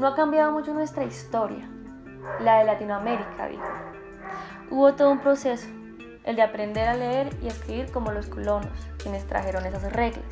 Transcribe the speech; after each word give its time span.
No 0.00 0.06
ha 0.06 0.14
cambiado 0.14 0.50
mucho 0.50 0.72
nuestra 0.72 1.04
historia, 1.04 1.68
la 2.40 2.60
de 2.60 2.64
Latinoamérica, 2.64 3.48
digo. 3.48 3.62
Hubo 4.70 4.94
todo 4.94 5.10
un 5.10 5.18
proceso, 5.18 5.68
el 6.24 6.36
de 6.36 6.42
aprender 6.42 6.88
a 6.88 6.94
leer 6.94 7.36
y 7.42 7.48
escribir 7.48 7.92
como 7.92 8.10
los 8.10 8.24
colonos, 8.24 8.72
quienes 8.96 9.26
trajeron 9.26 9.66
esas 9.66 9.92
reglas. 9.92 10.24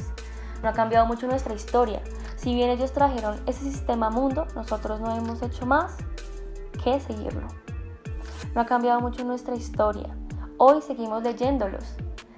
No 0.62 0.71
ha 0.71 0.73
cambiado 0.73 1.05
mucho 1.05 1.27
nuestra 1.27 1.53
historia. 1.53 2.01
Si 2.37 2.55
bien 2.55 2.71
ellos 2.71 2.95
trajeron 2.95 3.39
ese 3.45 3.65
sistema 3.65 4.09
mundo, 4.09 4.46
nosotros 4.55 5.01
no 5.01 5.15
hemos 5.15 5.43
hecho 5.43 5.67
más 5.67 5.98
que 6.82 6.98
seguirlo. 6.98 7.46
No 8.55 8.62
ha 8.62 8.64
cambiado 8.64 9.03
mucho 9.03 9.23
nuestra 9.23 9.55
historia. 9.55 10.16
Hoy 10.57 10.80
seguimos 10.80 11.23
leyéndolos. 11.23 11.95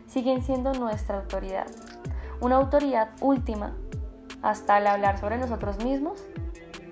Siguen 0.08 0.42
siendo 0.42 0.72
nuestra 0.72 1.18
autoridad. 1.18 1.68
Una 2.40 2.56
autoridad 2.56 3.10
última. 3.20 3.76
Hasta 4.42 4.74
al 4.74 4.88
hablar 4.88 5.20
sobre 5.20 5.38
nosotros 5.38 5.84
mismos, 5.84 6.24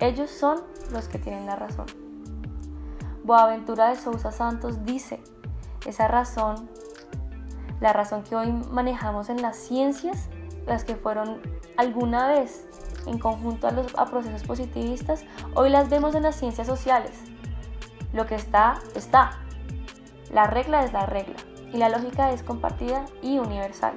ellos 0.00 0.30
son 0.30 0.60
los 0.92 1.08
que 1.08 1.18
tienen 1.18 1.46
la 1.46 1.56
razón. 1.56 1.86
Boaventura 3.24 3.90
de 3.90 3.96
Sousa 3.96 4.32
Santos 4.32 4.84
dice, 4.84 5.20
esa 5.86 6.08
razón, 6.08 6.68
la 7.80 7.92
razón 7.92 8.22
que 8.22 8.36
hoy 8.36 8.52
manejamos 8.70 9.28
en 9.28 9.42
las 9.42 9.56
ciencias, 9.56 10.28
las 10.66 10.84
que 10.84 10.96
fueron 10.96 11.40
alguna 11.76 12.28
vez 12.28 12.66
en 13.06 13.18
conjunto 13.18 13.68
a, 13.68 13.72
los, 13.72 13.94
a 13.98 14.06
procesos 14.06 14.44
positivistas, 14.44 15.24
hoy 15.54 15.70
las 15.70 15.88
vemos 15.88 16.14
en 16.14 16.22
las 16.22 16.36
ciencias 16.36 16.66
sociales. 16.66 17.20
Lo 18.12 18.26
que 18.26 18.34
está, 18.34 18.80
está. 18.94 19.40
La 20.32 20.46
regla 20.46 20.84
es 20.84 20.92
la 20.92 21.06
regla 21.06 21.36
y 21.72 21.76
la 21.76 21.88
lógica 21.88 22.32
es 22.32 22.42
compartida 22.42 23.04
y 23.22 23.38
universal. 23.38 23.94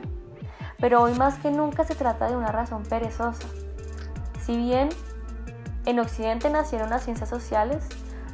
Pero 0.79 1.01
hoy 1.01 1.13
más 1.13 1.37
que 1.39 1.51
nunca 1.51 1.83
se 1.83 1.95
trata 1.95 2.27
de 2.27 2.35
una 2.35 2.51
razón 2.51 2.83
perezosa. 2.83 3.47
Si 4.43 4.57
bien 4.57 4.89
en 5.85 5.99
Occidente 5.99 6.49
nacieron 6.49 6.89
las 6.89 7.03
ciencias 7.03 7.29
sociales, 7.29 7.87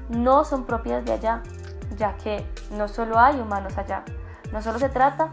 no 0.10 0.44
son 0.44 0.66
propias 0.66 1.06
de 1.06 1.14
allá, 1.14 1.44
ya 1.96 2.18
que 2.18 2.46
no 2.72 2.88
solo 2.88 3.20
hay 3.20 3.40
humanos 3.40 3.78
allá, 3.78 4.04
no 4.52 4.62
solo 4.62 4.80
se 4.80 4.90
trata 4.90 5.32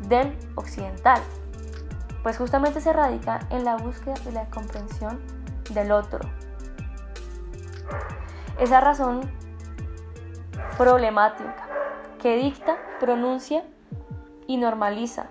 del 0.00 0.36
occidental, 0.54 1.20
pues 2.22 2.38
justamente 2.38 2.80
se 2.80 2.92
radica 2.92 3.40
en 3.50 3.64
la 3.64 3.76
búsqueda 3.76 4.14
y 4.28 4.32
la 4.32 4.46
comprensión 4.46 5.20
del 5.70 5.92
otro. 5.92 6.20
Esa 8.58 8.80
razón 8.80 9.30
problemática 10.76 11.68
que 12.20 12.36
dicta, 12.36 12.76
pronuncia 13.00 13.64
y 14.46 14.56
normaliza, 14.56 15.26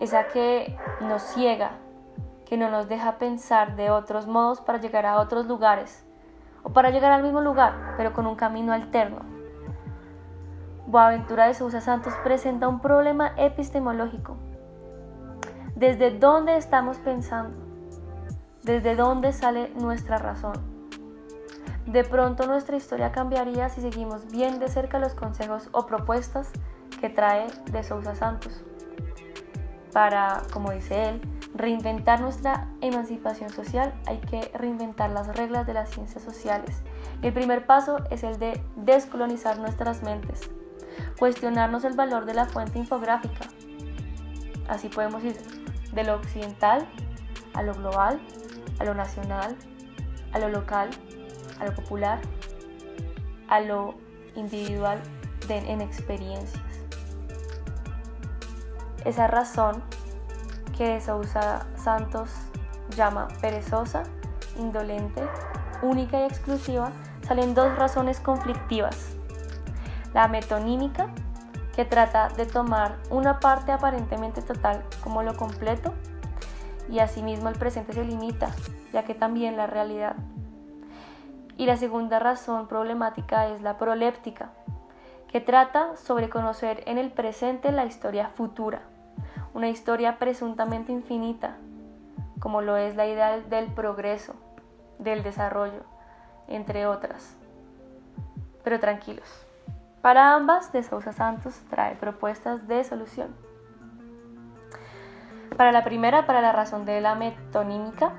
esa 0.00 0.28
que 0.28 0.76
nos 1.00 1.22
ciega, 1.22 1.72
que 2.52 2.58
no 2.58 2.68
nos 2.68 2.86
deja 2.86 3.16
pensar 3.16 3.76
de 3.76 3.88
otros 3.88 4.26
modos 4.26 4.60
para 4.60 4.78
llegar 4.78 5.06
a 5.06 5.18
otros 5.20 5.46
lugares 5.46 6.04
o 6.62 6.68
para 6.68 6.90
llegar 6.90 7.10
al 7.10 7.22
mismo 7.22 7.40
lugar, 7.40 7.94
pero 7.96 8.12
con 8.12 8.26
un 8.26 8.34
camino 8.34 8.74
alterno. 8.74 9.20
Boaventura 10.86 11.46
de 11.46 11.54
Sousa 11.54 11.80
Santos 11.80 12.12
presenta 12.22 12.68
un 12.68 12.80
problema 12.80 13.32
epistemológico. 13.38 14.36
¿Desde 15.76 16.10
dónde 16.10 16.58
estamos 16.58 16.98
pensando? 16.98 17.56
¿Desde 18.64 18.96
dónde 18.96 19.32
sale 19.32 19.70
nuestra 19.70 20.18
razón? 20.18 20.52
De 21.86 22.04
pronto 22.04 22.46
nuestra 22.46 22.76
historia 22.76 23.12
cambiaría 23.12 23.70
si 23.70 23.80
seguimos 23.80 24.30
bien 24.30 24.58
de 24.58 24.68
cerca 24.68 24.98
los 24.98 25.14
consejos 25.14 25.70
o 25.72 25.86
propuestas 25.86 26.52
que 27.00 27.08
trae 27.08 27.46
de 27.70 27.82
Sousa 27.82 28.14
Santos 28.14 28.62
para, 29.90 30.42
como 30.52 30.70
dice 30.72 31.08
él, 31.08 31.41
reinventar 31.54 32.20
nuestra 32.20 32.68
emancipación 32.80 33.50
social 33.50 33.92
hay 34.06 34.18
que 34.18 34.50
reinventar 34.54 35.10
las 35.10 35.28
reglas 35.36 35.66
de 35.66 35.74
las 35.74 35.90
ciencias 35.90 36.22
sociales. 36.24 36.82
El 37.22 37.32
primer 37.32 37.66
paso 37.66 37.98
es 38.10 38.22
el 38.22 38.38
de 38.38 38.62
descolonizar 38.76 39.58
nuestras 39.58 40.02
mentes, 40.02 40.50
cuestionarnos 41.18 41.84
el 41.84 41.94
valor 41.94 42.24
de 42.24 42.34
la 42.34 42.46
fuente 42.46 42.78
infográfica. 42.78 43.46
Así 44.68 44.88
podemos 44.88 45.22
ir 45.24 45.36
de 45.92 46.04
lo 46.04 46.16
occidental 46.16 46.86
a 47.54 47.62
lo 47.62 47.74
global, 47.74 48.20
a 48.78 48.84
lo 48.84 48.94
nacional, 48.94 49.56
a 50.32 50.38
lo 50.38 50.48
local, 50.48 50.90
a 51.60 51.66
lo 51.66 51.74
popular, 51.74 52.20
a 53.48 53.60
lo 53.60 53.94
individual 54.34 55.00
en 55.48 55.82
experiencias. 55.82 56.62
Esa 59.04 59.26
razón 59.26 59.82
que 60.76 61.00
Sousa 61.00 61.66
Santos 61.76 62.30
llama 62.96 63.28
perezosa, 63.40 64.02
indolente, 64.58 65.22
única 65.82 66.20
y 66.20 66.24
exclusiva, 66.24 66.92
salen 67.26 67.54
dos 67.54 67.76
razones 67.76 68.20
conflictivas. 68.20 69.14
La 70.14 70.28
metonímica, 70.28 71.08
que 71.74 71.84
trata 71.84 72.28
de 72.28 72.46
tomar 72.46 72.98
una 73.10 73.40
parte 73.40 73.72
aparentemente 73.72 74.42
total 74.42 74.82
como 75.02 75.22
lo 75.22 75.36
completo, 75.36 75.94
y 76.90 76.98
asimismo 76.98 77.48
el 77.48 77.58
presente 77.58 77.92
se 77.92 78.04
limita, 78.04 78.50
ya 78.92 79.04
que 79.04 79.14
también 79.14 79.56
la 79.56 79.66
realidad. 79.66 80.16
Y 81.56 81.66
la 81.66 81.76
segunda 81.76 82.18
razón 82.18 82.66
problemática 82.66 83.48
es 83.48 83.62
la 83.62 83.78
proléptica, 83.78 84.50
que 85.28 85.40
trata 85.40 85.96
sobre 85.96 86.28
conocer 86.28 86.82
en 86.86 86.98
el 86.98 87.10
presente 87.10 87.72
la 87.72 87.86
historia 87.86 88.28
futura 88.28 88.82
una 89.54 89.68
historia 89.68 90.18
presuntamente 90.18 90.92
infinita, 90.92 91.56
como 92.38 92.62
lo 92.62 92.76
es 92.76 92.96
la 92.96 93.06
idea 93.06 93.38
del 93.38 93.66
progreso, 93.66 94.34
del 94.98 95.22
desarrollo, 95.22 95.84
entre 96.48 96.86
otras. 96.86 97.36
Pero 98.64 98.80
tranquilos, 98.80 99.46
para 100.02 100.34
ambas, 100.34 100.72
de 100.72 100.82
Sousa 100.82 101.12
Santos 101.12 101.60
trae 101.70 101.94
propuestas 101.94 102.66
de 102.66 102.82
solución. 102.82 103.34
Para 105.56 105.70
la 105.70 105.84
primera, 105.84 106.26
para 106.26 106.40
la 106.40 106.52
razón 106.52 106.84
de 106.84 107.00
la 107.00 107.14
metonímica, 107.14 108.12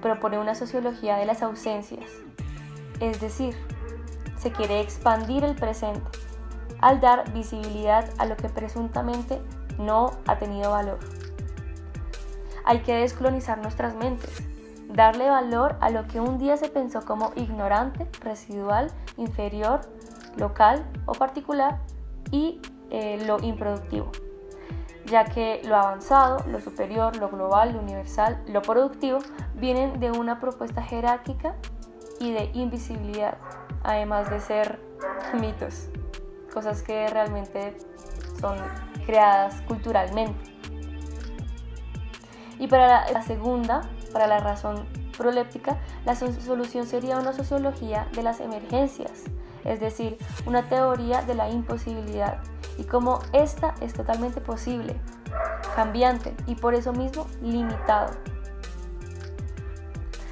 propone 0.00 0.38
una 0.38 0.54
sociología 0.54 1.16
de 1.16 1.26
las 1.26 1.42
ausencias, 1.42 2.10
es 3.00 3.20
decir, 3.20 3.54
se 4.36 4.50
quiere 4.50 4.80
expandir 4.80 5.44
el 5.44 5.54
presente 5.54 6.10
al 6.80 7.00
dar 7.00 7.32
visibilidad 7.32 8.04
a 8.18 8.26
lo 8.26 8.36
que 8.36 8.48
presuntamente 8.48 9.40
no 9.78 10.10
ha 10.26 10.38
tenido 10.38 10.70
valor. 10.70 10.98
Hay 12.64 12.80
que 12.80 12.94
descolonizar 12.94 13.58
nuestras 13.58 13.94
mentes, 13.94 14.42
darle 14.88 15.28
valor 15.28 15.76
a 15.80 15.90
lo 15.90 16.06
que 16.06 16.20
un 16.20 16.38
día 16.38 16.56
se 16.56 16.68
pensó 16.68 17.04
como 17.04 17.32
ignorante, 17.36 18.08
residual, 18.20 18.90
inferior, 19.16 19.80
local 20.36 20.84
o 21.06 21.12
particular 21.12 21.78
y 22.30 22.60
eh, 22.90 23.22
lo 23.26 23.38
improductivo, 23.42 24.10
ya 25.06 25.24
que 25.24 25.60
lo 25.64 25.76
avanzado, 25.76 26.44
lo 26.48 26.60
superior, 26.60 27.16
lo 27.16 27.28
global, 27.28 27.72
lo 27.72 27.80
universal, 27.80 28.42
lo 28.46 28.62
productivo 28.62 29.18
vienen 29.54 29.98
de 30.00 30.10
una 30.10 30.40
propuesta 30.40 30.82
jerárquica 30.82 31.56
y 32.20 32.32
de 32.32 32.50
invisibilidad, 32.54 33.38
además 33.82 34.30
de 34.30 34.40
ser 34.40 34.78
mitos, 35.40 35.88
cosas 36.52 36.82
que 36.82 37.08
realmente 37.08 37.76
son 38.40 38.58
creadas 39.04 39.60
culturalmente. 39.62 40.52
Y 42.58 42.68
para 42.68 43.10
la, 43.10 43.22
segunda, 43.22 43.82
para 44.12 44.26
la 44.26 44.38
razón 44.38 44.86
proléptica, 45.16 45.78
la 46.04 46.14
solución 46.14 46.86
sería 46.86 47.18
una 47.18 47.32
sociología 47.32 48.08
de 48.12 48.22
las 48.22 48.40
emergencias, 48.40 49.24
es 49.64 49.80
decir, 49.80 50.16
una 50.46 50.68
teoría 50.68 51.22
de 51.22 51.34
la 51.34 51.50
imposibilidad 51.50 52.38
y 52.78 52.84
cómo 52.84 53.20
esta 53.32 53.74
es 53.80 53.92
totalmente 53.92 54.40
posible, 54.40 54.96
cambiante 55.74 56.34
y 56.46 56.54
por 56.54 56.74
eso 56.74 56.92
mismo 56.92 57.26
limitado. 57.42 58.12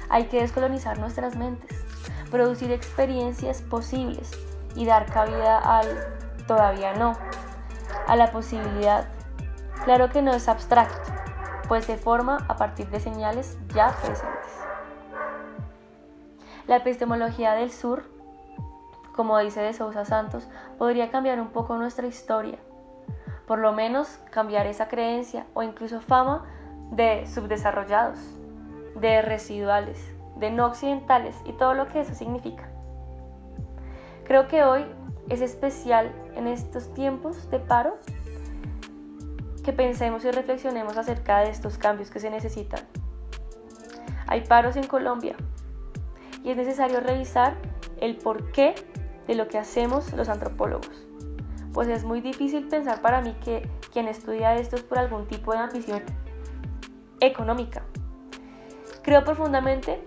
Hay 0.09 0.25
que 0.25 0.41
descolonizar 0.41 0.99
nuestras 0.99 1.35
mentes, 1.35 1.83
producir 2.29 2.71
experiencias 2.71 3.61
posibles 3.61 4.31
y 4.75 4.85
dar 4.85 5.05
cabida 5.05 5.59
al 5.59 5.87
todavía 6.47 6.93
no, 6.93 7.17
a 8.11 8.17
la 8.17 8.29
posibilidad. 8.33 9.05
Claro 9.85 10.09
que 10.09 10.21
no 10.21 10.33
es 10.33 10.49
abstracto, 10.49 11.13
pues 11.69 11.85
se 11.85 11.95
forma 11.95 12.45
a 12.49 12.57
partir 12.57 12.89
de 12.89 12.99
señales 12.99 13.57
ya 13.73 13.95
presentes. 14.01 14.51
La 16.67 16.75
epistemología 16.75 17.53
del 17.53 17.71
sur, 17.71 18.03
como 19.15 19.39
dice 19.39 19.61
de 19.61 19.71
Sousa 19.71 20.03
Santos, 20.03 20.49
podría 20.77 21.09
cambiar 21.09 21.39
un 21.39 21.51
poco 21.51 21.77
nuestra 21.77 22.05
historia, 22.05 22.57
por 23.47 23.59
lo 23.59 23.71
menos 23.71 24.19
cambiar 24.29 24.67
esa 24.67 24.89
creencia 24.89 25.45
o 25.53 25.63
incluso 25.63 26.01
fama 26.01 26.43
de 26.91 27.25
subdesarrollados, 27.27 28.19
de 28.95 29.21
residuales, 29.21 30.05
de 30.35 30.51
no 30.51 30.65
occidentales 30.65 31.37
y 31.45 31.53
todo 31.53 31.75
lo 31.75 31.87
que 31.87 32.01
eso 32.01 32.13
significa. 32.13 32.67
Creo 34.25 34.49
que 34.49 34.65
hoy 34.65 34.85
es 35.31 35.41
especial 35.41 36.11
en 36.35 36.45
estos 36.45 36.93
tiempos 36.93 37.49
de 37.49 37.59
paro 37.59 37.95
que 39.63 39.71
pensemos 39.71 40.25
y 40.25 40.31
reflexionemos 40.31 40.97
acerca 40.97 41.39
de 41.39 41.49
estos 41.49 41.77
cambios 41.77 42.11
que 42.11 42.19
se 42.19 42.29
necesitan. 42.29 42.81
Hay 44.27 44.41
paros 44.41 44.75
en 44.75 44.87
Colombia 44.87 45.35
y 46.43 46.51
es 46.51 46.57
necesario 46.57 46.99
revisar 46.99 47.55
el 48.01 48.17
porqué 48.17 48.75
de 49.27 49.35
lo 49.35 49.47
que 49.47 49.57
hacemos 49.57 50.11
los 50.13 50.27
antropólogos. 50.27 51.07
Pues 51.73 51.87
es 51.87 52.03
muy 52.03 52.19
difícil 52.19 52.67
pensar 52.67 53.01
para 53.01 53.21
mí 53.21 53.33
que 53.43 53.69
quien 53.93 54.09
estudia 54.09 54.55
esto 54.55 54.75
es 54.75 54.83
por 54.83 54.99
algún 54.99 55.27
tipo 55.27 55.53
de 55.53 55.59
ambición 55.59 56.01
económica. 57.21 57.83
Creo 59.01 59.23
profundamente, 59.23 60.01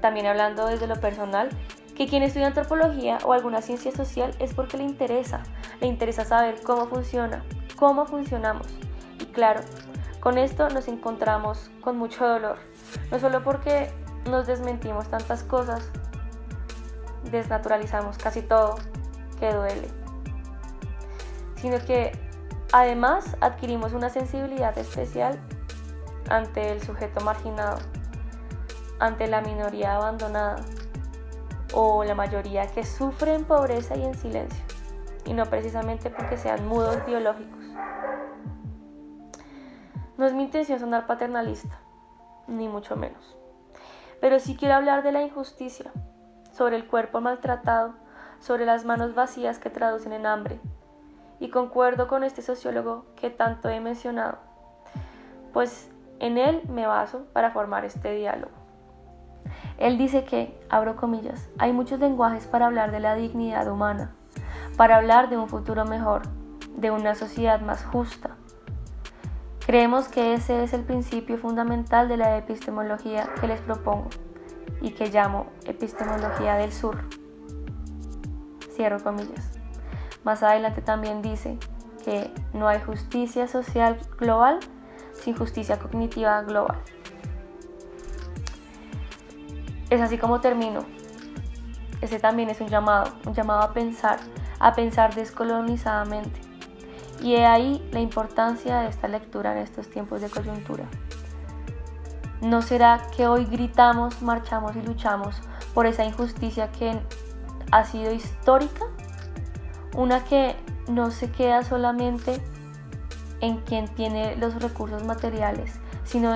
también 0.00 0.26
hablando 0.26 0.66
desde 0.66 0.88
lo 0.88 0.96
personal, 1.00 1.50
que 1.98 2.06
quien 2.06 2.22
estudia 2.22 2.46
antropología 2.46 3.18
o 3.24 3.32
alguna 3.32 3.60
ciencia 3.60 3.90
social 3.90 4.32
es 4.38 4.54
porque 4.54 4.76
le 4.76 4.84
interesa, 4.84 5.42
le 5.80 5.88
interesa 5.88 6.24
saber 6.24 6.62
cómo 6.62 6.86
funciona, 6.86 7.42
cómo 7.74 8.06
funcionamos. 8.06 8.68
Y 9.18 9.24
claro, 9.26 9.62
con 10.20 10.38
esto 10.38 10.68
nos 10.68 10.86
encontramos 10.86 11.72
con 11.80 11.98
mucho 11.98 12.24
dolor, 12.24 12.58
no 13.10 13.18
solo 13.18 13.42
porque 13.42 13.90
nos 14.30 14.46
desmentimos 14.46 15.08
tantas 15.08 15.42
cosas, 15.42 15.90
desnaturalizamos 17.32 18.16
casi 18.16 18.42
todo 18.42 18.76
que 19.40 19.52
duele, 19.52 19.88
sino 21.56 21.84
que 21.84 22.12
además 22.70 23.36
adquirimos 23.40 23.92
una 23.92 24.08
sensibilidad 24.08 24.78
especial 24.78 25.36
ante 26.30 26.70
el 26.70 26.80
sujeto 26.80 27.20
marginado, 27.22 27.78
ante 29.00 29.26
la 29.26 29.40
minoría 29.40 29.96
abandonada, 29.96 30.62
o 31.74 32.04
la 32.04 32.14
mayoría 32.14 32.66
que 32.66 32.84
sufren 32.84 33.44
pobreza 33.44 33.96
y 33.96 34.04
en 34.04 34.14
silencio, 34.14 34.64
y 35.24 35.34
no 35.34 35.46
precisamente 35.46 36.10
porque 36.10 36.36
sean 36.36 36.66
mudos 36.66 37.04
biológicos. 37.06 37.64
No 40.16 40.26
es 40.26 40.32
mi 40.32 40.42
intención 40.42 40.80
sonar 40.80 41.06
paternalista, 41.06 41.78
ni 42.46 42.68
mucho 42.68 42.96
menos, 42.96 43.36
pero 44.20 44.40
sí 44.40 44.56
quiero 44.56 44.74
hablar 44.74 45.02
de 45.02 45.12
la 45.12 45.22
injusticia, 45.22 45.92
sobre 46.52 46.76
el 46.76 46.86
cuerpo 46.86 47.20
maltratado, 47.20 47.94
sobre 48.40 48.66
las 48.66 48.84
manos 48.84 49.14
vacías 49.14 49.58
que 49.58 49.70
traducen 49.70 50.12
en 50.12 50.26
hambre, 50.26 50.60
y 51.40 51.50
concuerdo 51.50 52.08
con 52.08 52.24
este 52.24 52.42
sociólogo 52.42 53.04
que 53.14 53.30
tanto 53.30 53.68
he 53.68 53.78
mencionado, 53.80 54.38
pues 55.52 55.90
en 56.18 56.36
él 56.36 56.62
me 56.68 56.86
baso 56.86 57.26
para 57.32 57.52
formar 57.52 57.84
este 57.84 58.12
diálogo. 58.12 58.57
Él 59.78 59.96
dice 59.96 60.24
que, 60.24 60.58
abro 60.68 60.96
comillas, 60.96 61.48
hay 61.58 61.72
muchos 61.72 62.00
lenguajes 62.00 62.46
para 62.46 62.66
hablar 62.66 62.90
de 62.90 63.00
la 63.00 63.14
dignidad 63.14 63.70
humana, 63.70 64.12
para 64.76 64.96
hablar 64.96 65.30
de 65.30 65.36
un 65.36 65.48
futuro 65.48 65.84
mejor, 65.84 66.22
de 66.76 66.90
una 66.90 67.14
sociedad 67.14 67.60
más 67.60 67.84
justa. 67.84 68.36
Creemos 69.64 70.08
que 70.08 70.34
ese 70.34 70.64
es 70.64 70.72
el 70.72 70.82
principio 70.82 71.36
fundamental 71.38 72.08
de 72.08 72.16
la 72.16 72.38
epistemología 72.38 73.28
que 73.40 73.46
les 73.46 73.60
propongo 73.60 74.08
y 74.80 74.92
que 74.92 75.10
llamo 75.10 75.46
epistemología 75.66 76.54
del 76.54 76.72
sur. 76.72 77.04
Cierro 78.72 79.02
comillas. 79.02 79.58
Más 80.24 80.42
adelante 80.42 80.82
también 80.82 81.22
dice 81.22 81.58
que 82.04 82.32
no 82.52 82.66
hay 82.66 82.80
justicia 82.80 83.46
social 83.46 83.98
global 84.18 84.58
sin 85.12 85.36
justicia 85.36 85.78
cognitiva 85.78 86.42
global. 86.42 86.78
Es 89.90 90.00
así 90.00 90.18
como 90.18 90.40
termino. 90.40 90.84
Ese 92.00 92.20
también 92.20 92.50
es 92.50 92.60
un 92.60 92.68
llamado, 92.68 93.12
un 93.26 93.34
llamado 93.34 93.62
a 93.62 93.72
pensar, 93.72 94.20
a 94.60 94.74
pensar 94.74 95.14
descolonizadamente. 95.14 96.40
Y 97.22 97.34
he 97.34 97.46
ahí 97.46 97.86
la 97.90 98.00
importancia 98.00 98.80
de 98.80 98.88
esta 98.88 99.08
lectura 99.08 99.52
en 99.52 99.58
estos 99.58 99.88
tiempos 99.90 100.20
de 100.20 100.28
coyuntura. 100.28 100.84
¿No 102.40 102.62
será 102.62 103.02
que 103.16 103.26
hoy 103.26 103.46
gritamos, 103.46 104.22
marchamos 104.22 104.76
y 104.76 104.82
luchamos 104.82 105.40
por 105.74 105.86
esa 105.86 106.04
injusticia 106.04 106.70
que 106.70 107.00
ha 107.72 107.84
sido 107.84 108.12
histórica? 108.12 108.84
Una 109.96 110.22
que 110.22 110.54
no 110.86 111.10
se 111.10 111.32
queda 111.32 111.64
solamente 111.64 112.40
en 113.40 113.56
quien 113.58 113.88
tiene 113.88 114.36
los 114.36 114.60
recursos 114.62 115.04
materiales, 115.04 115.72
sino 116.04 116.34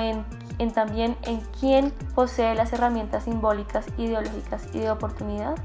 en 0.58 0.72
también 0.72 1.16
en 1.22 1.40
quién 1.58 1.93
posee 2.14 2.54
las 2.54 2.72
herramientas 2.72 3.25
simbólicas, 3.25 3.87
ideológicas 3.99 4.69
y 4.75 4.81
de 4.81 4.90
oportunidad? 4.90 5.56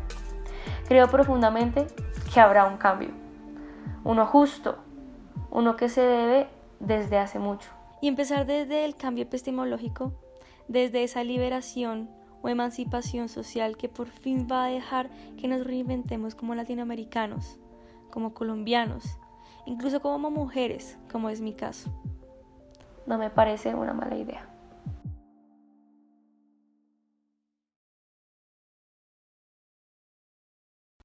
Creo 0.88 1.08
profundamente 1.08 1.88
que 2.34 2.40
habrá 2.40 2.66
un 2.66 2.78
cambio, 2.78 3.10
uno 4.04 4.26
justo, 4.26 4.78
uno 5.52 5.76
que 5.76 5.90
se 5.90 6.02
debe 6.02 6.48
desde 6.80 7.18
hace 7.18 7.40
mucho. 7.40 7.70
Y 8.02 8.08
empezar 8.08 8.46
desde 8.46 8.86
el 8.86 8.96
cambio 8.96 9.24
epistemológico, 9.24 10.14
desde 10.68 11.04
esa 11.04 11.24
liberación 11.24 12.10
o 12.42 12.50
emancipación 12.50 13.30
social 13.30 13.78
que 13.78 13.90
por 13.90 14.08
fin 14.08 14.48
va 14.50 14.66
a 14.66 14.70
dejar 14.70 15.10
que 15.38 15.48
nos 15.48 15.66
reinventemos 15.66 16.36
como 16.36 16.56
latinoamericanos, 16.56 17.58
como 18.12 18.34
colombianos, 18.34 19.18
incluso 19.66 20.02
como 20.02 20.30
mujeres, 20.30 20.98
como 21.12 21.30
es 21.30 21.42
mi 21.42 21.54
caso. 21.54 21.92
No 23.06 23.18
me 23.18 23.30
parece 23.30 23.74
una 23.74 23.94
mala 23.94 24.18
idea. 24.18 24.48